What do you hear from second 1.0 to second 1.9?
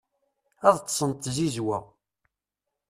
d tzizwa